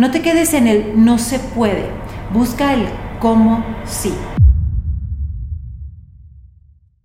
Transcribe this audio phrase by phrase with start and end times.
[0.00, 1.84] No te quedes en el no se puede,
[2.32, 4.14] busca el cómo sí.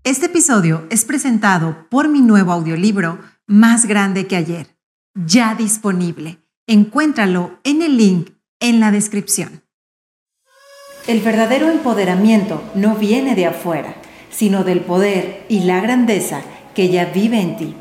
[0.05, 4.77] Este episodio es presentado por mi nuevo audiolibro Más grande que ayer,
[5.13, 6.37] ya disponible.
[6.67, 8.29] Encuéntralo en el link
[8.61, 9.63] en la descripción.
[11.05, 13.95] El verdadero empoderamiento no viene de afuera,
[14.31, 16.43] sino del poder y la grandeza
[16.73, 17.75] que ya vive en ti.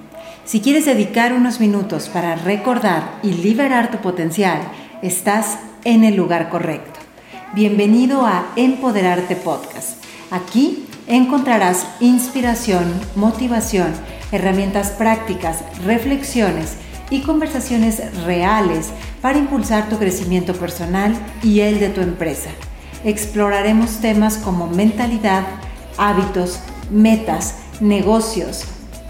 [0.45, 4.61] Si quieres dedicar unos minutos para recordar y liberar tu potencial,
[5.05, 6.99] estás en el lugar correcto.
[7.53, 10.03] Bienvenido a Empoderarte Podcast.
[10.31, 13.93] Aquí encontrarás inspiración, motivación,
[14.33, 16.77] herramientas prácticas, reflexiones
[17.11, 22.49] y conversaciones reales para impulsar tu crecimiento personal y el de tu empresa.
[23.05, 25.45] Exploraremos temas como mentalidad,
[25.99, 26.61] hábitos,
[26.91, 28.65] metas, negocios,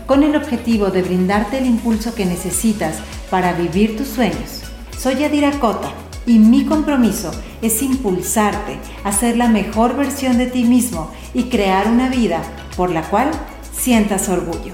[0.08, 2.96] con el objetivo de brindarte el impulso que necesitas
[3.30, 4.63] para vivir tus sueños.
[5.04, 5.90] Soy Yadira Cota
[6.24, 11.88] y mi compromiso es impulsarte a ser la mejor versión de ti mismo y crear
[11.88, 12.40] una vida
[12.74, 13.30] por la cual
[13.70, 14.72] sientas orgullo.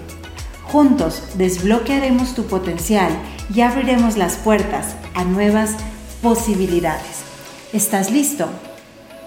[0.62, 3.10] Juntos desbloquearemos tu potencial
[3.52, 5.74] y abriremos las puertas a nuevas
[6.22, 7.24] posibilidades.
[7.72, 8.46] ¿Estás listo?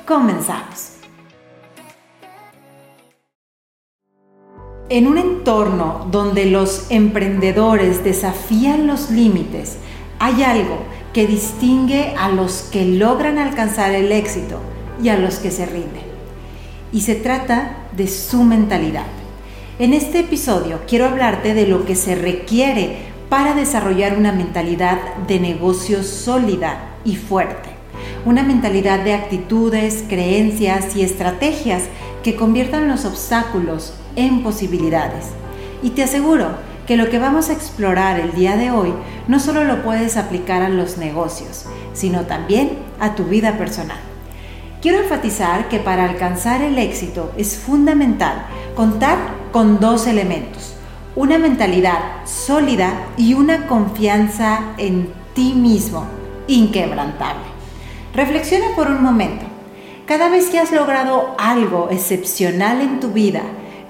[0.08, 0.92] Comenzamos.
[4.88, 9.80] En un entorno donde los emprendedores desafían los límites,
[10.20, 10.78] hay algo
[11.14, 14.60] que distingue a los que logran alcanzar el éxito
[15.02, 16.04] y a los que se rinden.
[16.92, 19.06] Y se trata de su mentalidad.
[19.80, 25.40] En este episodio quiero hablarte de lo que se requiere para desarrollar una mentalidad de
[25.40, 27.70] negocio sólida y fuerte.
[28.26, 31.84] Una mentalidad de actitudes, creencias y estrategias
[32.24, 35.26] que conviertan los obstáculos en posibilidades.
[35.82, 36.52] Y te aseguro
[36.88, 38.94] que lo que vamos a explorar el día de hoy
[39.28, 43.98] no solo lo puedes aplicar a los negocios, sino también a tu vida personal.
[44.82, 48.46] Quiero enfatizar que para alcanzar el éxito es fundamental
[48.76, 49.18] contar
[49.54, 50.74] con dos elementos,
[51.16, 56.06] una mentalidad sólida y una confianza en ti mismo
[56.48, 57.44] inquebrantable.
[58.14, 59.46] Reflexiona por un momento.
[60.06, 63.42] Cada vez que has logrado algo excepcional en tu vida,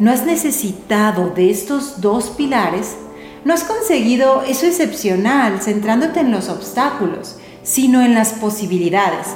[0.03, 2.97] no has necesitado de estos dos pilares,
[3.45, 9.27] no has conseguido eso excepcional centrándote en los obstáculos, sino en las posibilidades.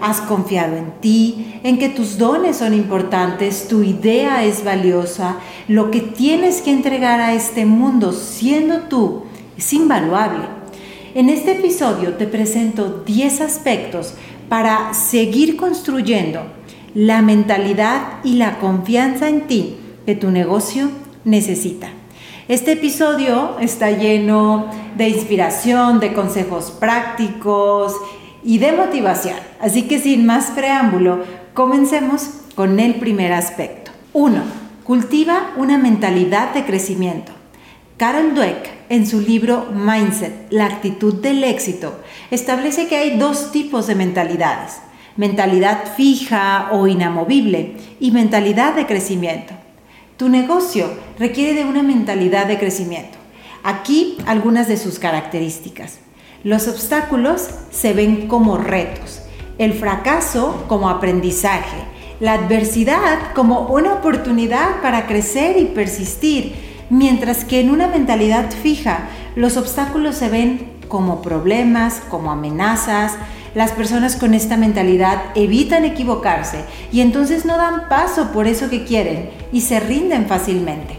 [0.00, 5.36] Has confiado en ti, en que tus dones son importantes, tu idea es valiosa,
[5.68, 9.24] lo que tienes que entregar a este mundo siendo tú
[9.58, 10.46] es invaluable.
[11.14, 14.14] En este episodio te presento 10 aspectos
[14.48, 16.46] para seguir construyendo
[16.94, 20.90] la mentalidad y la confianza en ti que tu negocio
[21.24, 21.88] necesita.
[22.46, 24.66] Este episodio está lleno
[24.96, 27.96] de inspiración, de consejos prácticos
[28.42, 29.36] y de motivación.
[29.60, 33.92] Así que sin más preámbulo, comencemos con el primer aspecto.
[34.12, 34.42] 1.
[34.84, 37.32] Cultiva una mentalidad de crecimiento.
[37.96, 41.98] Carol Dweck, en su libro Mindset, la actitud del éxito,
[42.30, 44.80] establece que hay dos tipos de mentalidades.
[45.16, 49.54] Mentalidad fija o inamovible y mentalidad de crecimiento.
[50.16, 50.86] Tu negocio
[51.18, 53.18] requiere de una mentalidad de crecimiento.
[53.64, 55.98] Aquí algunas de sus características.
[56.44, 59.22] Los obstáculos se ven como retos,
[59.58, 61.78] el fracaso como aprendizaje,
[62.20, 66.54] la adversidad como una oportunidad para crecer y persistir,
[66.90, 73.14] mientras que en una mentalidad fija los obstáculos se ven como problemas, como amenazas,
[73.54, 78.84] las personas con esta mentalidad evitan equivocarse y entonces no dan paso por eso que
[78.84, 80.98] quieren y se rinden fácilmente.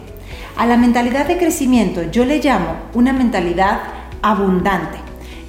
[0.56, 3.82] A la mentalidad de crecimiento yo le llamo una mentalidad
[4.22, 4.98] abundante.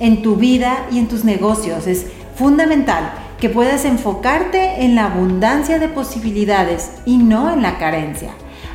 [0.00, 5.78] En tu vida y en tus negocios es fundamental que puedas enfocarte en la abundancia
[5.78, 8.30] de posibilidades y no en la carencia.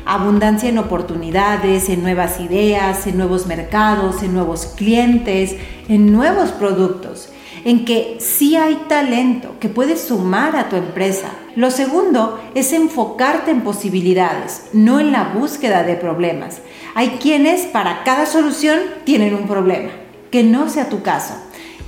[0.06, 5.54] Abundancia en oportunidades, en nuevas ideas, en nuevos mercados, en nuevos clientes,
[5.88, 7.31] en nuevos productos
[7.64, 11.32] en que sí hay talento que puedes sumar a tu empresa.
[11.54, 16.60] Lo segundo es enfocarte en posibilidades, no en la búsqueda de problemas.
[16.94, 19.90] Hay quienes para cada solución tienen un problema,
[20.30, 21.34] que no sea tu caso.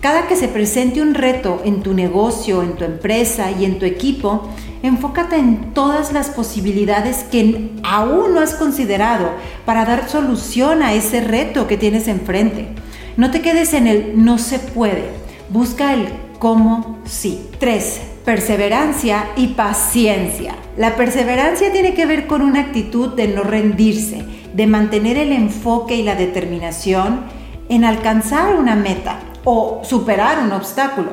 [0.00, 3.87] Cada que se presente un reto en tu negocio, en tu empresa y en tu
[3.87, 4.50] equipo,
[4.82, 9.31] enfócate en todas las posibilidades que aún no has considerado
[9.64, 12.69] para dar solución a ese reto que tienes enfrente.
[13.16, 15.24] No te quedes en el no se puede
[15.54, 16.08] Busca el
[16.40, 17.48] cómo sí.
[17.60, 18.00] 3.
[18.24, 20.56] Perseverancia y paciencia.
[20.76, 25.94] La perseverancia tiene que ver con una actitud de no rendirse, de mantener el enfoque
[25.94, 27.20] y la determinación
[27.68, 31.10] en alcanzar una meta o superar un obstáculo.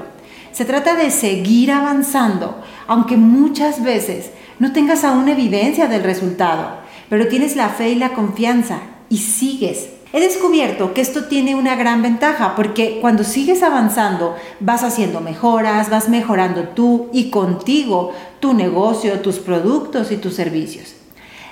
[0.52, 6.78] Se trata de seguir avanzando, aunque muchas veces no tengas aún evidencia del resultado,
[7.10, 10.01] pero tienes la fe y la confianza y sigues.
[10.14, 15.90] He descubierto que esto tiene una gran ventaja porque cuando sigues avanzando vas haciendo mejoras,
[15.90, 18.12] vas mejorando tú y contigo
[18.42, 20.96] tu negocio, tus productos y tus servicios.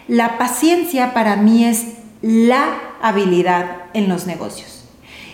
[0.10, 2.66] La paciencia para mí es la
[3.02, 4.84] habilidad en los negocios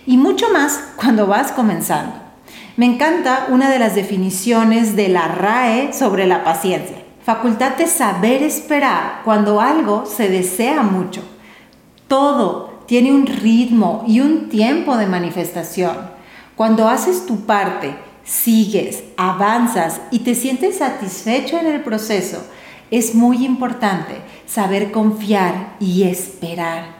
[0.06, 2.14] y mucho más cuando vas comenzando.
[2.78, 6.98] Me encanta una de las definiciones de la RAE sobre la paciencia.
[7.24, 11.24] Facultad de saber esperar cuando algo se desea mucho.
[12.08, 15.98] Todo tiene un ritmo y un tiempo de manifestación.
[16.56, 22.46] Cuando haces tu parte, sigues, avanzas y te sientes satisfecho en el proceso,
[22.92, 24.16] es muy importante
[24.46, 26.96] saber confiar y esperar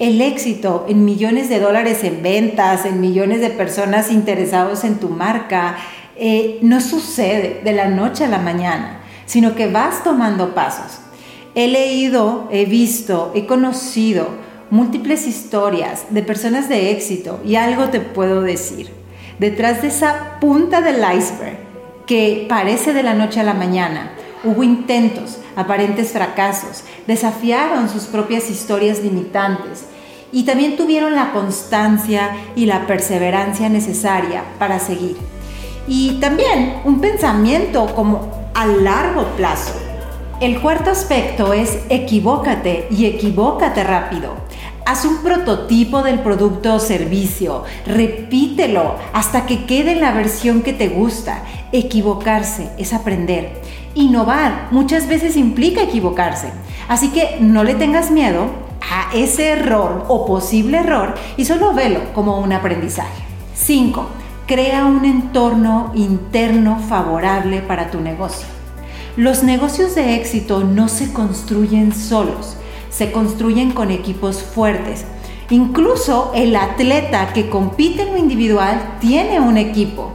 [0.00, 5.10] el éxito en millones de dólares en ventas, en millones de personas interesados en tu
[5.10, 5.76] marca,
[6.16, 11.00] eh, no sucede de la noche a la mañana, sino que vas tomando pasos.
[11.54, 14.28] He leído, he visto, he conocido
[14.70, 18.90] múltiples historias de personas de éxito y algo te puedo decir.
[19.38, 21.58] Detrás de esa punta del iceberg
[22.06, 24.12] que parece de la noche a la mañana,
[24.44, 29.84] hubo intentos, aparentes fracasos, desafiaron sus propias historias limitantes
[30.32, 35.16] y también tuvieron la constancia y la perseverancia necesaria para seguir.
[35.88, 39.74] Y también un pensamiento como a largo plazo.
[40.40, 44.34] El cuarto aspecto es equivócate y equivócate rápido.
[44.90, 50.72] Haz un prototipo del producto o servicio, repítelo hasta que quede en la versión que
[50.72, 51.44] te gusta.
[51.70, 53.62] Equivocarse es aprender.
[53.94, 56.50] Innovar muchas veces implica equivocarse.
[56.88, 58.46] Así que no le tengas miedo,
[58.80, 63.22] a ese error o posible error y solo velo como un aprendizaje.
[63.54, 64.08] 5.
[64.48, 68.48] Crea un entorno interno favorable para tu negocio.
[69.16, 72.56] Los negocios de éxito no se construyen solos,
[72.90, 75.04] se construyen con equipos fuertes.
[75.48, 80.12] Incluso el atleta que compite en lo individual tiene un equipo.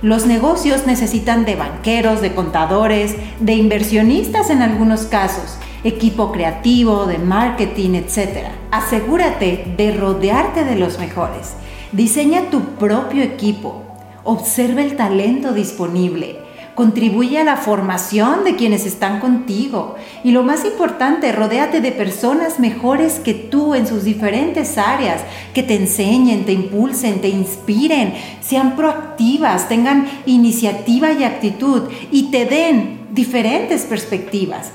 [0.00, 7.18] Los negocios necesitan de banqueros, de contadores, de inversionistas en algunos casos equipo creativo, de
[7.18, 8.48] marketing, etc.
[8.70, 11.54] Asegúrate de rodearte de los mejores.
[11.92, 13.82] Diseña tu propio equipo.
[14.24, 16.40] Observa el talento disponible.
[16.78, 19.96] Contribuye a la formación de quienes están contigo.
[20.22, 25.22] Y lo más importante, rodéate de personas mejores que tú en sus diferentes áreas,
[25.54, 32.44] que te enseñen, te impulsen, te inspiren, sean proactivas, tengan iniciativa y actitud y te
[32.44, 34.70] den diferentes perspectivas.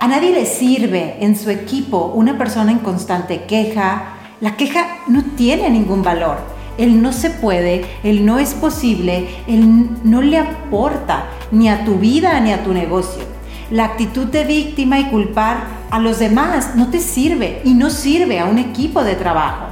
[0.00, 4.16] A nadie le sirve en su equipo una persona en constante queja.
[4.40, 6.57] La queja no tiene ningún valor.
[6.78, 11.96] El no se puede, el no es posible, el no le aporta ni a tu
[11.96, 13.24] vida ni a tu negocio.
[13.70, 15.58] La actitud de víctima y culpar
[15.90, 19.66] a los demás no te sirve y no sirve a un equipo de trabajo.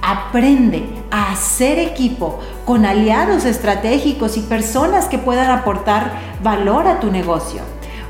[0.00, 6.12] Aprende a hacer equipo con aliados estratégicos y personas que puedan aportar
[6.42, 7.60] valor a tu negocio.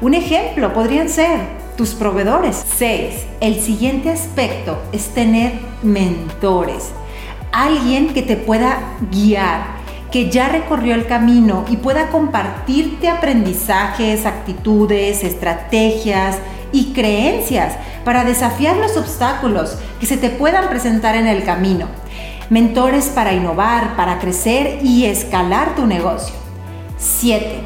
[0.01, 1.41] Un ejemplo podrían ser
[1.77, 2.65] tus proveedores.
[2.77, 3.15] 6.
[3.41, 6.93] El siguiente aspecto es tener mentores.
[7.53, 8.79] Alguien que te pueda
[9.11, 9.79] guiar,
[10.11, 16.39] que ya recorrió el camino y pueda compartirte aprendizajes, actitudes, estrategias
[16.73, 21.87] y creencias para desafiar los obstáculos que se te puedan presentar en el camino.
[22.51, 26.35] Mentores para innovar, para crecer y escalar tu negocio.
[26.97, 27.61] 7.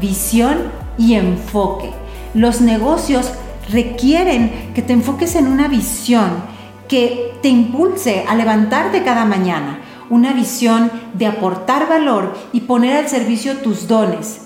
[0.00, 1.90] Visión y enfoque.
[2.34, 3.32] Los negocios
[3.70, 6.42] requieren que te enfoques en una visión
[6.88, 9.80] que te impulse a levantarte cada mañana,
[10.10, 14.40] una visión de aportar valor y poner al servicio tus dones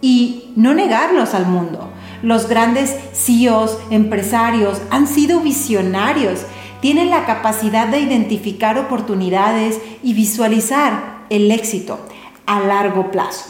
[0.00, 1.90] y no negarlos al mundo.
[2.22, 6.40] Los grandes CEOs, empresarios, han sido visionarios,
[6.80, 11.98] tienen la capacidad de identificar oportunidades y visualizar el éxito
[12.46, 13.44] a largo plazo.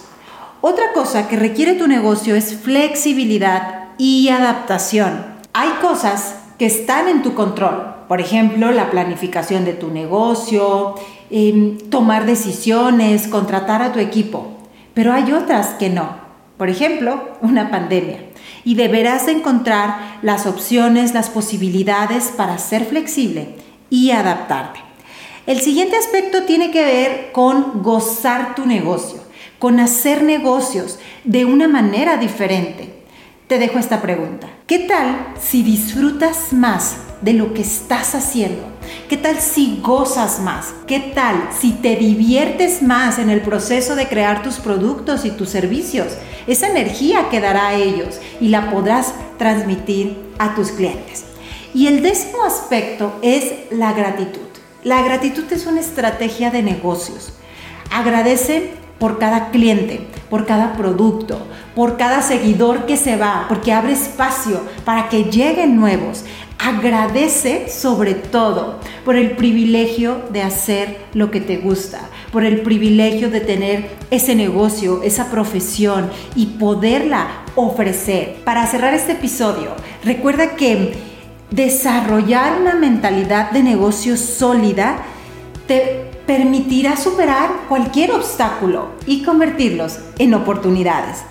[0.60, 5.24] Otra cosa que requiere tu negocio es flexibilidad y adaptación.
[5.52, 10.94] Hay cosas que están en tu control, por ejemplo, la planificación de tu negocio,
[11.30, 14.48] em, tomar decisiones, contratar a tu equipo,
[14.94, 16.28] pero hay otras que no.
[16.56, 18.24] Por ejemplo, una pandemia.
[18.64, 23.54] Y deberás encontrar las opciones, las posibilidades para ser flexible
[23.90, 24.80] y adaptarte.
[25.46, 31.68] El siguiente aspecto tiene que ver con gozar tu negocio con hacer negocios de una
[31.68, 32.94] manera diferente.
[33.46, 34.48] Te dejo esta pregunta.
[34.68, 38.62] ¿Qué tal si disfrutas más de lo que estás haciendo?
[39.08, 40.74] ¿Qué tal si gozas más?
[40.86, 45.48] ¿Qué tal si te diviertes más en el proceso de crear tus productos y tus
[45.48, 46.08] servicios?
[46.46, 51.24] Esa energía quedará a ellos y la podrás transmitir a tus clientes.
[51.72, 54.48] Y el décimo aspecto es la gratitud.
[54.84, 57.32] La gratitud es una estrategia de negocios.
[57.90, 61.38] Agradece por cada cliente, por cada producto,
[61.74, 66.24] por cada seguidor que se va, porque abre espacio para que lleguen nuevos.
[66.58, 72.00] Agradece sobre todo por el privilegio de hacer lo que te gusta,
[72.32, 78.38] por el privilegio de tener ese negocio, esa profesión y poderla ofrecer.
[78.44, 79.70] Para cerrar este episodio,
[80.04, 80.94] recuerda que
[81.52, 84.98] desarrollar una mentalidad de negocio sólida
[85.68, 91.22] te permitirá superar cualquier obstáculo y convertirlos en oportunidades.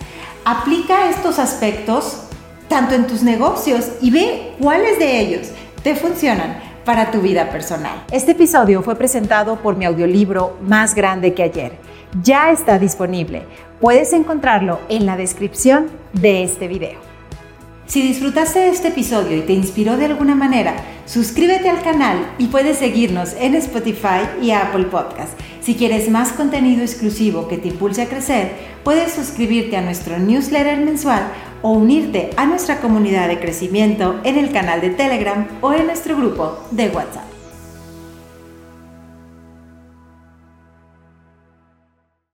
[0.43, 2.23] Aplica estos aspectos
[2.67, 5.51] tanto en tus negocios y ve cuáles de ellos
[5.83, 8.05] te funcionan para tu vida personal.
[8.11, 11.73] Este episodio fue presentado por mi audiolibro Más Grande que ayer.
[12.23, 13.43] Ya está disponible.
[13.79, 17.06] Puedes encontrarlo en la descripción de este video.
[17.87, 20.75] Si disfrutaste este episodio y te inspiró de alguna manera,
[21.05, 25.39] suscríbete al canal y puedes seguirnos en Spotify y Apple Podcast.
[25.61, 28.51] Si quieres más contenido exclusivo que te impulse a crecer,
[28.83, 34.51] puedes suscribirte a nuestro newsletter mensual o unirte a nuestra comunidad de crecimiento en el
[34.51, 37.26] canal de Telegram o en nuestro grupo de WhatsApp.